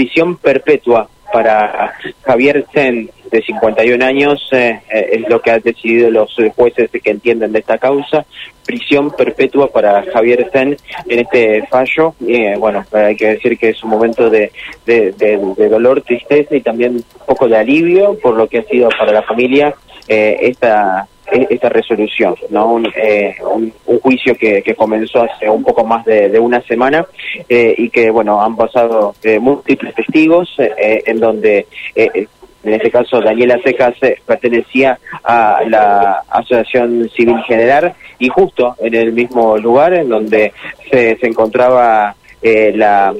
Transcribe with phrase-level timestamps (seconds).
[0.00, 1.92] prisión perpetua para
[2.24, 7.10] Javier Sen, de 51 años, eh, eh, es lo que han decidido los jueces que
[7.10, 8.24] entienden de esta causa.
[8.64, 10.76] Prisión perpetua para Javier Sen
[11.06, 12.14] en este fallo.
[12.26, 14.50] Eh, bueno, hay que decir que es un momento de,
[14.86, 18.88] de, de, dolor, tristeza y también un poco de alivio por lo que ha sido
[18.88, 19.74] para la familia
[20.08, 22.72] esta esta resolución, ¿no?
[22.72, 27.06] Un, eh, un, juicio que, que, comenzó hace un poco más de, una semana
[27.48, 32.28] eh, y que, bueno, han pasado eh, múltiples testigos en donde, en
[32.64, 33.94] este caso, Daniela Secas
[34.26, 40.52] pertenecía a la Asociación Civil General y justo en el mismo lugar en donde
[40.90, 43.14] se, encontraba la,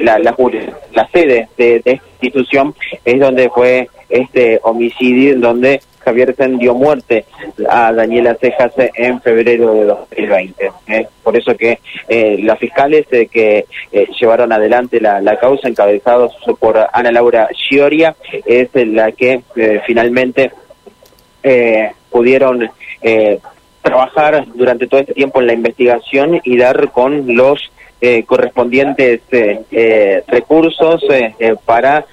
[0.00, 2.74] la, la, sede de, de, esta institución
[3.04, 7.26] es donde fue este homicidio en donde Javier dio muerte
[7.68, 10.72] a Daniela Cejas en febrero de 2020.
[10.86, 11.06] ¿eh?
[11.22, 13.66] Por eso que eh, las fiscales eh, que
[14.18, 18.16] llevaron adelante la, causa, encabezados por Ana Laura Gioria,
[18.46, 19.42] es la que
[19.86, 20.50] finalmente
[22.10, 22.70] pudieron
[23.82, 27.70] trabajar durante todo este tiempo en la investigación y dar con los
[28.26, 29.20] correspondientes
[30.26, 31.04] recursos
[31.66, 32.06] para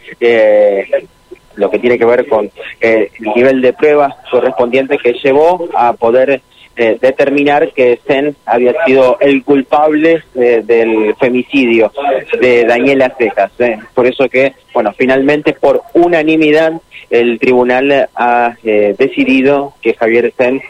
[1.55, 2.49] lo que tiene que ver con
[2.81, 6.41] eh, el nivel de pruebas correspondiente que llevó a poder
[6.77, 11.91] eh, determinar que Zen había sido el culpable eh, del femicidio
[12.39, 13.51] de Daniela Cejas.
[13.93, 16.73] Por eso que, bueno, finalmente por unanimidad
[17.09, 20.61] el tribunal ha decidido que Javier Zen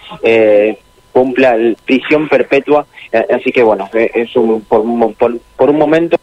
[1.11, 2.85] cumpla prisión perpetua.
[3.33, 4.83] así que, bueno, es un, por,
[5.15, 6.17] por, por un momento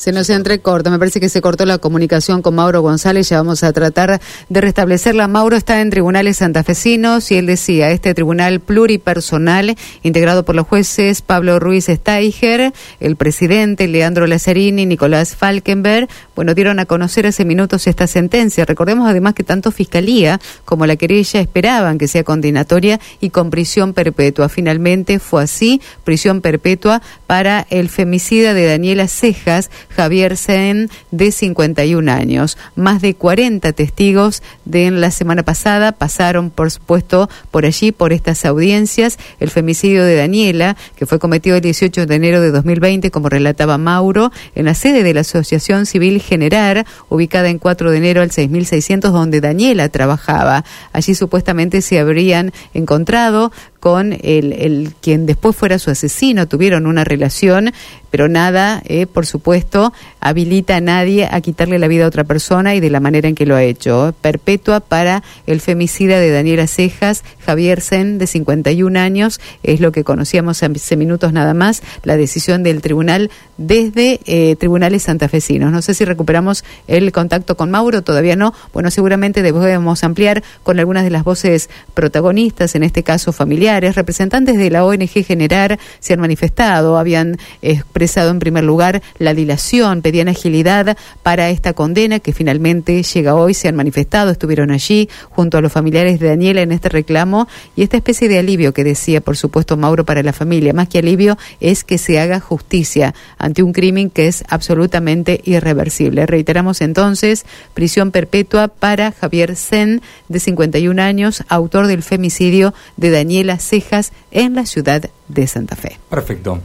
[0.00, 3.62] se nos entrecorta, me parece que se cortó la comunicación con Mauro González, ya vamos
[3.62, 5.28] a tratar de restablecerla.
[5.28, 11.20] Mauro está en tribunales santafesinos y él decía, este tribunal pluripersonal integrado por los jueces
[11.20, 17.86] Pablo Ruiz Steiger, el presidente Leandro Lazzarini, Nicolás Falkenberg, bueno, dieron a conocer hace minutos
[17.86, 18.64] esta sentencia.
[18.64, 23.92] Recordemos además que tanto Fiscalía como la querella esperaban que sea condenatoria y con prisión
[23.92, 24.48] perpetua.
[24.48, 32.10] Finalmente fue así, prisión perpetua para el femicida de Daniela Cejas, Javier Sen, de 51
[32.10, 32.58] años.
[32.76, 38.44] Más de 40 testigos de la semana pasada pasaron, por supuesto, por allí, por estas
[38.44, 39.18] audiencias.
[39.40, 43.78] El femicidio de Daniela, que fue cometido el 18 de enero de 2020, como relataba
[43.78, 48.30] Mauro, en la sede de la Asociación Civil General, ubicada en 4 de enero al
[48.30, 50.64] 6600, donde Daniela trabajaba.
[50.92, 57.02] Allí supuestamente se habrían encontrado con el, el, quien después fuera su asesino, tuvieron una
[57.02, 57.72] relación,
[58.10, 62.74] pero nada, eh, por supuesto, habilita a nadie a quitarle la vida a otra persona
[62.74, 64.14] y de la manera en que lo ha hecho.
[64.20, 70.04] Perpetua para el femicida de Daniela Cejas, Javier Sen, de 51 años, es lo que
[70.04, 75.72] conocíamos hace minutos nada más, la decisión del tribunal desde eh, tribunales santafesinos.
[75.72, 78.52] No sé si recuperamos el contacto con Mauro, todavía no.
[78.72, 84.58] Bueno, seguramente debemos ampliar con algunas de las voces protagonistas, en este caso familiares, representantes
[84.58, 90.28] de la ONG Generar se han manifestado, habían expresado en primer lugar la dilación, pedían
[90.28, 95.60] agilidad para esta condena que finalmente llega hoy, se han manifestado, estuvieron allí junto a
[95.60, 99.36] los familiares de Daniela en este reclamo y esta especie de alivio que decía, por
[99.36, 103.72] supuesto, Mauro para la familia, más que alivio, es que se haga justicia ante un
[103.72, 106.26] crimen que es absolutamente irreversible.
[106.26, 107.44] Reiteramos entonces,
[107.74, 114.54] prisión perpetua para Javier Sen, de 51 años, autor del femicidio de Daniela Cejas en
[114.54, 115.98] la ciudad de Santa Fe.
[116.08, 116.60] Perfecto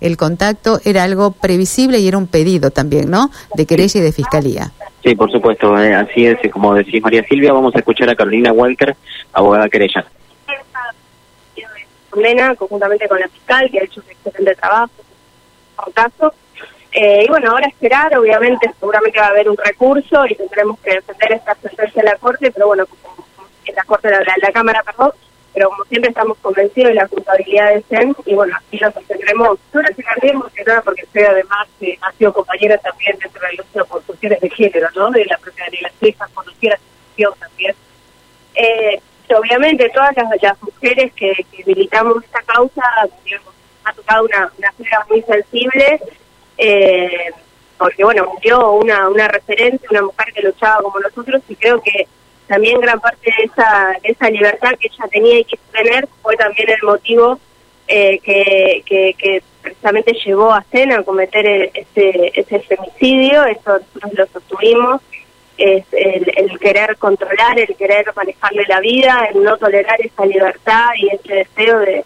[0.00, 3.30] el contacto era algo previsible y era un pedido también, ¿no?
[3.54, 4.72] De querella y de fiscalía.
[5.02, 8.52] Sí, por supuesto, eh, así es, como decís María Silvia, vamos a escuchar a Carolina
[8.52, 8.94] Walker,
[9.32, 10.04] abogada querella.
[12.10, 14.90] Condena conjuntamente con la fiscal, que ha hecho un excelente trabajo,
[15.76, 16.34] por caso.
[16.92, 20.94] Eh, y bueno, ahora esperar, obviamente, seguramente va a haber un recurso y tendremos que
[20.94, 22.84] defender esta sentencia de la Corte, pero bueno,
[23.64, 25.12] en la Corte de la Cámara, perdón,
[25.52, 29.58] pero como siempre estamos convencidos de la culpabilidad de SEN y bueno, así lo sostendremos.
[29.74, 29.90] Yo la
[30.34, 31.68] más que nada porque usted además
[32.00, 35.10] ha sido compañera también dentro de la lucha por cuestiones de género, ¿no?
[35.10, 37.74] De la propia de las Cejas, conocía la situación también.
[38.54, 39.00] Eh,
[39.34, 42.82] obviamente todas las, mujeres que, militamos esta causa,
[43.84, 46.00] ha tocado una, una fibra muy sensible,
[46.58, 47.32] eh,
[47.78, 52.06] porque bueno, murió una, una referente, una mujer que luchaba como nosotros y creo que
[52.50, 56.68] también gran parte de esa, esa libertad que ella tenía y quiso tener fue también
[56.68, 57.38] el motivo
[57.86, 64.26] eh, que, que, precisamente llevó a Cena a cometer ese, ese femicidio, eso nosotros lo
[64.26, 65.00] sostuvimos,
[65.58, 71.08] es el, querer controlar, el querer manejarle la vida, el no tolerar esa libertad y
[71.08, 72.04] ese deseo de,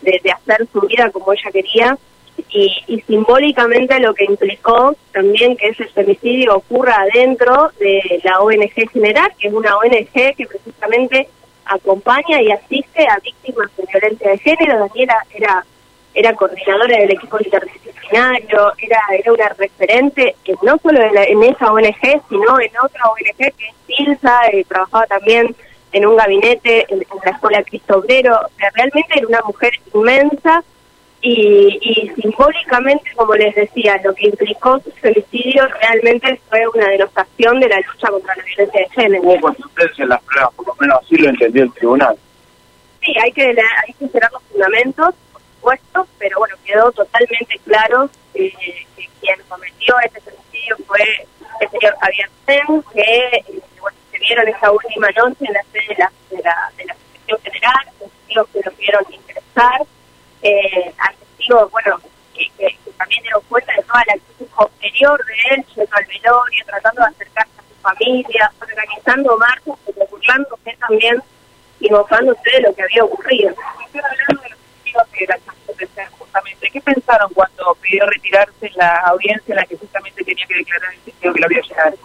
[0.00, 1.98] de, hacer su vida como ella quería.
[2.50, 9.32] Y, simbólicamente lo que implicó también que ese femicidio ocurra adentro de la ONG General,
[9.38, 11.28] que es una ONG que precisamente
[11.64, 14.78] acompaña y asiste a víctimas de violencia de género.
[14.78, 15.64] Daniela era
[16.14, 22.22] era coordinadora del equipo interdisciplinario, era era una referente que no solo en, esa ONG,
[22.28, 25.56] sino en otra ONG que es PILSA, y trabajaba también
[25.92, 28.38] en un gabinete en, la Escuela Cristo Obrero.
[28.74, 30.62] realmente era una mujer inmensa
[31.24, 37.68] y, simbólicamente, como les decía, lo que implicó su femicidio realmente fue una denostación de
[37.68, 39.22] la lucha contra la violencia de género.
[39.22, 42.16] Hubo consistencia en las pruebas, por lo menos así lo entendió el tribunal.
[43.04, 48.10] Sí, hay que, hay que esperar los fundamentos, por supuesto, pero bueno, quedó totalmente claro
[48.34, 48.52] que
[49.20, 51.00] quien cometió ese femicidio fue
[51.60, 53.44] el señor Javier Sen, que eh,
[53.80, 56.96] bueno, se vieron esa última noche en la sede de la, de la, de la
[57.44, 57.86] General,
[58.34, 59.80] los que lo vieron ingresar
[60.42, 60.92] eh,
[61.42, 61.98] testigos, bueno,
[62.34, 66.64] que, que, también dieron cuenta de toda la actitud posterior de él, yendo al velorio,
[66.66, 67.50] tratando de acercarse
[68.60, 71.22] organizando marchas, pero burlándose también
[71.80, 73.54] y mojándose de lo que había ocurrido.
[73.78, 79.56] hablando de los testigos de la justamente, ¿qué pensaron cuando pidió retirarse la audiencia en
[79.56, 81.96] la que justamente tenía que declarar el testigo que lo había llegado?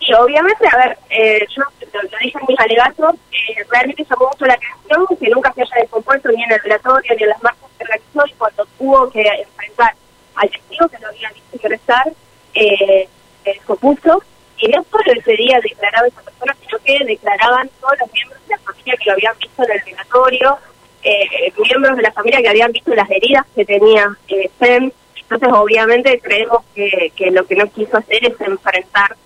[0.00, 4.46] Y obviamente, a ver, eh, yo lo, dije en mis alegatos, eh, realmente llamó mucho
[4.46, 7.70] la atención que nunca se haya descompuesto ni en el relatorio ni en las marcas
[7.78, 9.94] que realizó y cuando tuvo que enfrentar
[10.36, 12.12] al testigo que lo había visto ingresar,
[12.54, 13.08] eh,
[13.44, 14.22] se opuso
[14.58, 18.54] y no solo ese día declaraba esa persona, sino que declaraban todos los miembros de
[18.54, 20.58] la familia que lo habían visto en el relatorio,
[21.02, 26.18] eh, miembros de la familia que habían visto las heridas que tenía eh, Entonces, obviamente,
[26.20, 29.16] creemos que, lo que no quiso hacer es enfrentar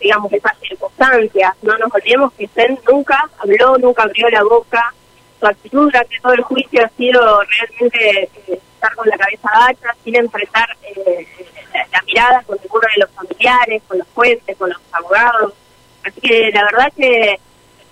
[0.00, 1.54] digamos, esas circunstancias.
[1.62, 4.92] No nos olvidemos que Zen nunca habló, nunca abrió la boca.
[5.40, 9.96] Su actitud durante todo el juicio ha sido realmente eh, estar con la cabeza gacha,
[10.04, 11.26] sin enfrentar eh,
[11.92, 15.54] la, mirada con ninguno de los familiares, con los jueces, con los abogados.
[16.04, 17.38] Así que la verdad que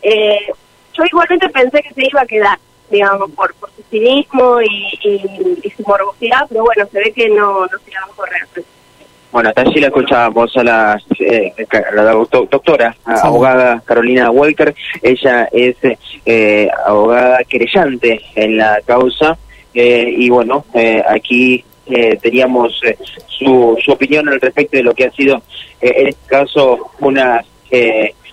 [0.03, 0.53] eh,
[0.95, 2.59] yo igualmente pensé que se iba a quedar,
[2.91, 7.79] digamos, por, por su cinismo y, su morbosidad, pero bueno, se ve que no, no
[7.85, 8.49] se la va a correr.
[9.31, 11.55] Bueno, hasta allí la escuchábamos a la, eh,
[11.95, 14.75] la doctora, abogada Carolina Walker.
[15.01, 15.77] Ella es
[16.27, 19.39] eh, abogada querellante en la causa.
[19.75, 21.65] Eh, y bueno, eh, aquí
[22.23, 22.81] teníamos
[23.27, 25.43] su, su opinión al respecto de lo que ha sido,
[25.81, 27.45] en este caso, una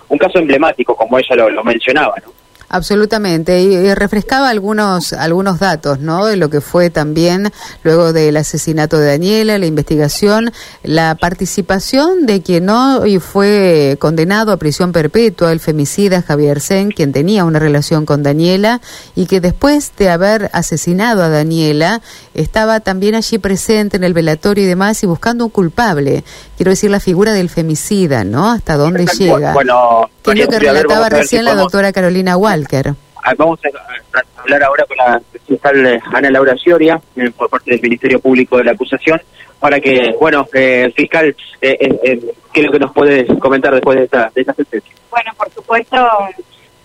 [0.08, 2.32] un caso emblemático, como ella lo, lo mencionaba, ¿no?
[2.72, 6.26] Absolutamente, y, refrescaba algunos algunos datos, ¿no?
[6.26, 7.50] De lo que fue también
[7.82, 10.52] luego del asesinato de Daniela, la investigación,
[10.84, 17.12] la participación de quien hoy fue condenado a prisión perpetua, el femicida Javier Sen, quien
[17.12, 18.80] tenía una relación con Daniela
[19.16, 22.00] y que después de haber asesinado a Daniela
[22.34, 26.22] estaba también allí presente en el velatorio y demás y buscando un culpable.
[26.60, 28.50] Quiero decir la figura del femicida, ¿no?
[28.50, 29.54] Hasta dónde llega.
[29.54, 32.92] Bueno, que es lo que relataba recién la doctora Carolina Walker.
[33.24, 37.70] Ah, vamos a hablar ahora con la fiscal eh, Ana Laura Cioria, eh, por parte
[37.70, 39.22] del Ministerio Público de la acusación,
[39.58, 42.20] para que, bueno, eh, fiscal, eh,
[42.52, 44.94] ¿qué es lo que nos puede comentar después de esta, de esta sentencia?
[45.10, 45.96] Bueno, por supuesto,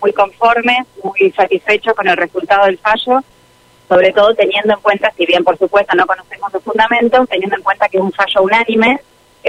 [0.00, 3.22] muy conforme, muy satisfecho con el resultado del fallo,
[3.90, 7.62] sobre todo teniendo en cuenta, si bien por supuesto no conocemos los fundamentos, teniendo en
[7.62, 8.98] cuenta que es un fallo unánime,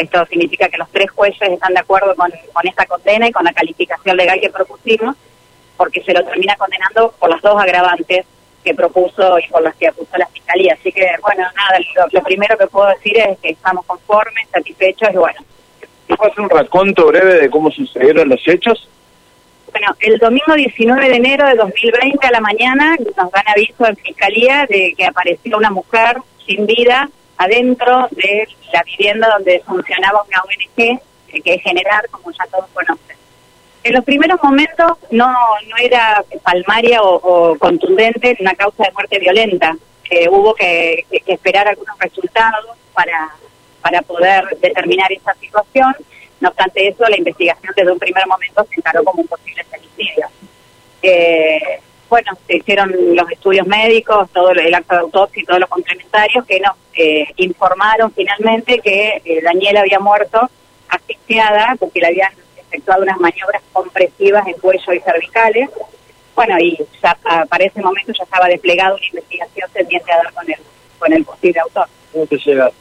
[0.02, 3.44] esto significa que los tres jueces están de acuerdo con, con esta condena y con
[3.44, 5.16] la calificación legal que propusimos,
[5.76, 8.26] porque se lo termina condenando por las dos agravantes
[8.64, 10.76] que propuso y por las que acusó la fiscalía.
[10.80, 11.80] Así que, bueno, nada,
[12.12, 15.40] lo, primero que puedo decir es que estamos conformes, satisfechos y bueno.
[16.08, 18.90] ¿Puedo hacer un raconto breve de cómo sucedieron los hechos?
[19.72, 23.96] Bueno, el domingo 19 de enero de 2020 a la mañana nos dan aviso en
[23.98, 30.42] fiscalía de que apareció una mujer sin vida adentro de la vivienda donde funcionaba una
[30.42, 31.00] ONG,
[31.44, 33.18] que es Generar, como ya todos conocen.
[33.84, 39.78] En los primeros momentos no, no era palmaria o, contundente una causa de muerte violenta.
[40.30, 43.30] hubo que, esperar algunos resultados para,
[43.82, 45.96] para poder determinar esa situación.
[46.40, 50.28] No obstante eso, la investigación desde un primer momento se encaró como un posible femicidio.
[51.02, 51.80] Eh,
[52.10, 56.46] bueno, se hicieron los estudios médicos, todo el acto de autopsia y todos los complementarios
[56.46, 60.50] que nos eh, informaron finalmente que eh, Daniela había muerto
[60.90, 65.70] asfixiada porque le habían efectuado unas maniobras compresivas en cuello y cervicales.
[66.36, 67.18] Bueno, y ya
[67.50, 70.58] para ese momento ya estaba desplegada una investigación tendiente a dar con el,
[71.00, 71.88] con el posible autor.
[72.14, 72.72] ¿Cómo se llega a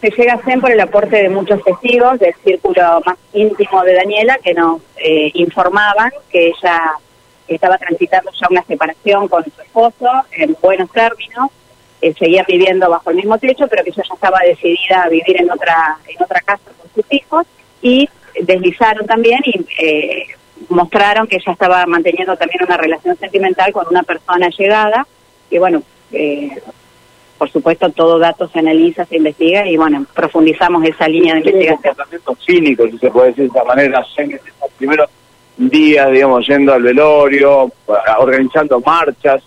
[0.00, 4.38] Se llega a por el aporte de muchos testigos del círculo más íntimo de Daniela
[4.42, 6.94] que nos eh, informaban que ella
[7.48, 11.50] estaba transitando ya una separación con su esposo en buenos términos,
[12.00, 15.40] eh, seguía viviendo bajo el mismo techo, pero que ella ya estaba decidida a vivir
[15.40, 17.46] en otra, en otra casa con sus hijos
[17.80, 18.08] y
[18.42, 20.26] deslizaron también y eh,
[20.68, 25.06] mostraron que ella estaba manteniendo también una relación sentimental con una persona llegada
[25.50, 25.82] y bueno,
[26.12, 26.50] eh,
[27.38, 31.96] por supuesto todo dato se analiza, se investiga y bueno, profundizamos esa línea de investigación.
[32.26, 34.06] Un cínico, si se puede decir de esa manera,
[34.78, 35.10] primeros
[35.56, 37.72] días, digamos, yendo al velorio,
[38.18, 39.42] organizando marchas.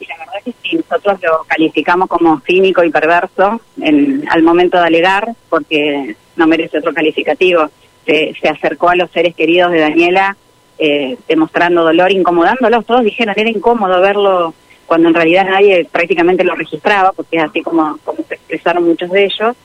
[0.00, 4.78] Y la verdad que sí, nosotros lo calificamos como cínico y perverso en, al momento
[4.78, 7.68] de alegar, porque no merece otro calificativo.
[8.04, 10.36] Se, se acercó a los seres queridos de Daniela
[10.78, 12.84] eh, demostrando dolor, incomodándolos.
[12.84, 14.54] Todos dijeron, era incómodo verlo
[14.86, 19.10] cuando en realidad nadie prácticamente lo registraba, porque es así como, como se expresaron muchos
[19.10, 19.56] de ellos.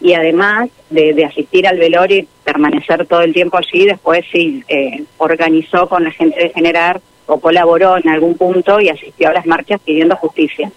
[0.00, 4.64] Y además de, de asistir al velorio y permanecer todo el tiempo allí, después sí
[4.68, 9.32] eh, organizó con la gente de Generar o colaboró en algún punto y asistió a
[9.32, 10.70] las marchas pidiendo justicia.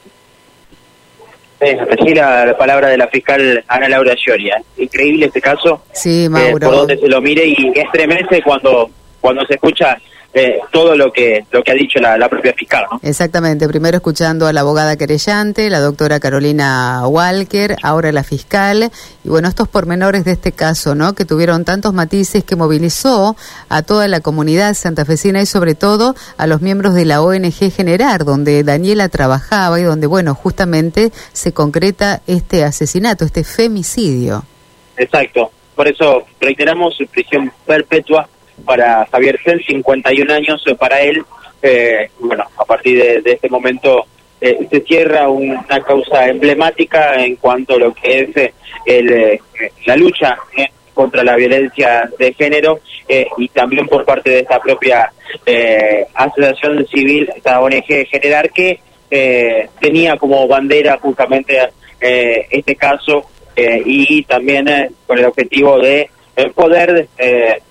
[1.60, 4.62] Sí, la, la palabra de la fiscal Ana Laura Lloria.
[4.78, 5.84] Increíble este caso.
[5.94, 6.60] Sí, eh, Mauro.
[6.60, 8.90] por donde se lo mire y estremece cuando
[9.22, 9.98] cuando se escucha
[10.34, 12.86] eh, todo lo que lo que ha dicho la, la propia fiscal.
[12.92, 13.00] ¿no?
[13.04, 18.92] Exactamente, primero escuchando a la abogada querellante, la doctora Carolina Walker, ahora la fiscal,
[19.24, 21.14] y bueno, estos pormenores de este caso, ¿no?
[21.14, 23.36] Que tuvieron tantos matices que movilizó
[23.70, 28.26] a toda la comunidad santafesina y sobre todo a los miembros de la ONG Generar,
[28.26, 34.44] donde Daniela trabajaba y donde, bueno, justamente se concreta este asesinato, este femicidio.
[34.98, 35.52] Exacto.
[35.76, 38.28] Por eso reiteramos prisión perpetua
[38.66, 41.24] para Javier Sen, 51 años para él.
[41.62, 44.06] Eh, bueno, a partir de, este momento
[44.42, 48.54] eh, se cierra una causa emblemática en cuanto a lo que es eh,
[48.86, 49.40] el, eh,
[49.86, 54.60] la lucha eh, contra la violencia de género eh, y también por parte de esta
[54.60, 55.12] propia
[55.46, 58.80] eh, asociación civil, esta ONG Generar, que
[59.10, 61.60] eh, tenía como bandera justamente
[62.00, 67.62] eh, este caso eh, y también eh, con el objetivo de eh, poder eh,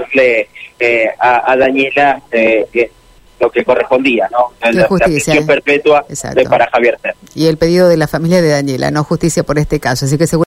[0.00, 2.90] darle eh, a, a Daniela eh, eh,
[3.42, 4.52] lo que correspondía, ¿no?
[4.70, 5.34] La justicia.
[5.34, 7.14] prisión perpetua eh, para Javier Ter.
[7.34, 10.04] Y el pedido de la familia de Daniela, no justicia por este caso.
[10.04, 10.40] Así que seguro